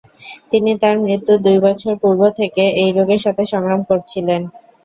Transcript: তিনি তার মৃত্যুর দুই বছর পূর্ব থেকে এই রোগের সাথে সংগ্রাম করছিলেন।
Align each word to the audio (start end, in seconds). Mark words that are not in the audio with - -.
তিনি 0.51 0.71
তার 0.81 0.95
মৃত্যুর 1.03 1.39
দুই 1.45 1.57
বছর 1.65 1.93
পূর্ব 2.01 2.21
থেকে 2.39 2.63
এই 2.81 2.89
রোগের 2.97 3.21
সাথে 3.25 3.43
সংগ্রাম 3.51 3.81
করছিলেন। 3.89 4.41